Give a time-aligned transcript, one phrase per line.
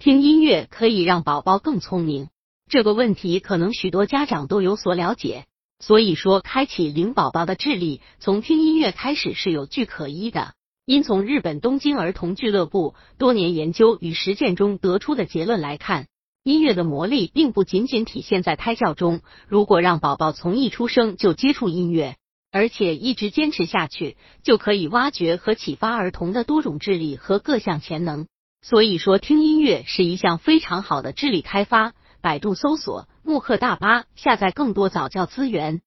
[0.00, 2.30] 听音乐可以让宝宝更聪明？
[2.70, 5.44] 这个问题可能许多家长都有所了解。
[5.78, 10.54] 所以说，开启零宝宝的智力从听音乐开始是有据可依的。
[10.86, 16.06] 因从日本东京儿童俱乐部多年研究与实践中得出的结论来看，
[16.44, 19.20] 音乐的魔力并不仅仅体现在胎教中。
[19.48, 22.16] 如果让宝宝从一出生就接触音乐，
[22.50, 28.26] 而且一直坚持下去，就可以挖掘和启发儿童的多种智力和各项潜能。
[28.62, 31.94] 所以说，听音乐是一项非常好的智力开发。
[32.22, 35.80] 百度搜索慕课大巴，下载更多早教资源。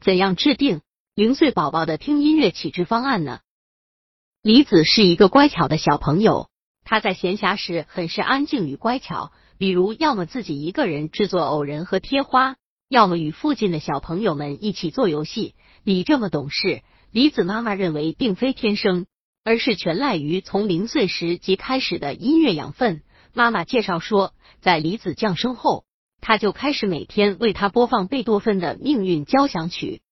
[0.00, 0.80] 怎样制定
[1.14, 3.40] 零岁宝宝的听音乐启智方案呢？
[4.40, 6.48] 李子是一个乖巧的小朋友，
[6.82, 12.56] 他在闲暇时很是安静与乖巧，比如要么自己一个人制作偶人和贴花，
[12.88, 15.54] 要么与附近的小朋友们一起做游戏。
[15.84, 19.04] 你这么懂事，李子妈妈认为并非天生，
[19.48, 23.00] 而是全赖于从零岁时即开始的音乐养分。
[23.32, 25.86] 妈妈介绍说，在李子降生后，
[26.20, 30.02] 他就开始每天为他播放贝多芬的命运交响曲。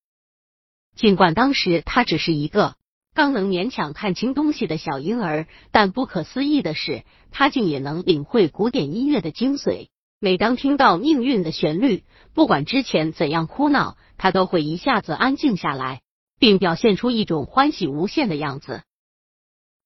[0.97, 2.77] 尽管当时他只是一个
[3.13, 9.89] 刚能勉强看清东西的小婴儿，但不可思议的是，他竟也能领会古典音乐的精髓。
[10.19, 16.01] 每当听到命运的旋律，不管之前怎样哭闹，他都会一下子安静下来，
[16.39, 18.83] 并表现出一种欢喜无限的样子。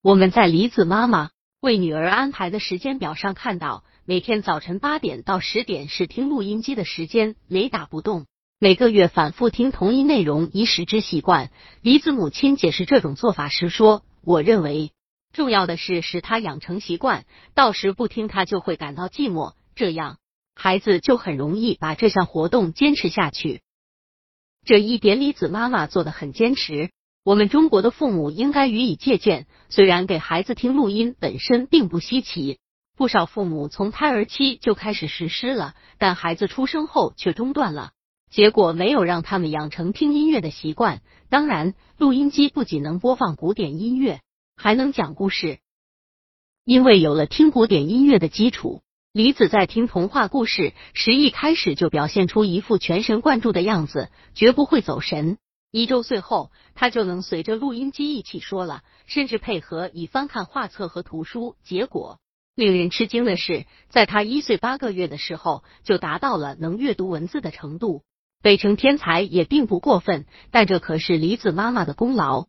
[0.03, 1.31] 我们在李子妈妈。
[1.61, 8.25] 为女儿安排的时间表上看到，每天早晨八点到十点是听录音机的时间，雷打不动。
[8.59, 11.51] 每个月反复听同一内容，以使之习惯。
[11.83, 14.93] 梨子母亲解释这种做法时说：“我认为
[15.35, 20.17] 重要的是使他养成习惯，到时不听他就会感到寂寞，这样
[20.55, 23.61] 孩子就很容易把这项活动坚持下去。”
[24.65, 26.91] 这一点，李子妈妈做的很坚持。
[27.23, 29.47] 我们中国的父母应该予以借鉴。
[29.69, 32.59] 虽然给孩子听录音本身并不稀奇，
[32.97, 37.93] 不少父母从胎儿期就开始实施了，但孩子出生后却中断了，
[38.31, 41.03] 结果没有让他们养成听音乐的习惯。
[41.29, 44.21] 当然，录音机不仅能播放古典音乐，
[44.57, 45.59] 还能讲故事。
[46.65, 48.81] 因为有了听古典音乐的基础，
[49.13, 55.37] 李子在听童话故事时，一开始就表现出一副全神贯注的样子，绝不会走神。
[55.71, 61.57] 一周岁后，他就能随着录音机一起说了，甚至配合以翻看画册和图书。
[61.63, 62.19] 结果
[62.55, 68.03] 令人吃惊的是，在他一岁八个月的时候，就达到了能阅读文字的程度。
[68.43, 72.47] 被称天才也并不过分，但这可是李子妈妈的功劳。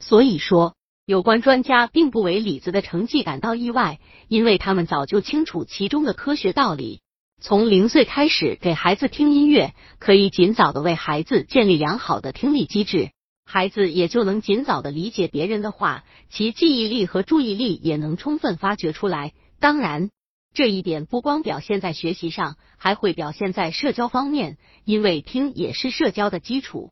[0.00, 0.74] 所以说，
[1.04, 7.02] 有关专家并不为李子的成绩感到意外，因为他们早就清楚其中的科学道理。
[7.40, 13.12] 从零岁开始给孩子听音乐，可以尽早的为孩子建立良好的听力机制，
[13.44, 19.34] 孩子也就能尽早的理解别人的话，其记忆力和注意力也能充分发掘出来。
[19.60, 20.10] 当然，
[20.52, 26.90] 这一点不光表现在学习上，还会表现在社交方面，因为听也是社交的基础。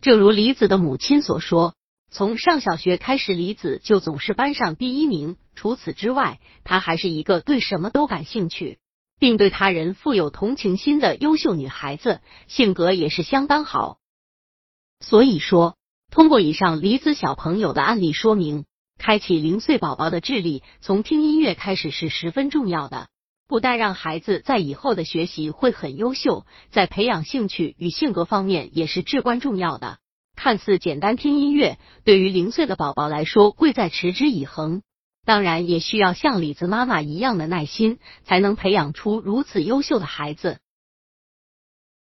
[0.00, 1.74] 正如李子的母亲所说，
[2.10, 5.36] 从上小学开始，李子就总是班上第一名。
[5.54, 8.78] 除此之外，他还是一个对什么都感兴趣。
[9.18, 13.98] 并对他人富有同情心的优秀女孩子，性格也是相当好。
[15.00, 15.76] 所以说，
[16.10, 18.64] 通过以上李子小朋友的案例说明，
[18.98, 23.08] 开启零岁宝宝的智力从听音乐开始是十分重要的，
[23.48, 29.98] 不但让孩子在以后的学习会很优秀，在培养兴趣与性格方面也是至关重要的。
[30.36, 34.82] 看似简单，听音乐对于零岁的宝宝来说，贵在持之以恒。
[35.24, 40.58] 当然，也需要像李子妈妈一样的耐心，才能培养出如此优秀的孩子。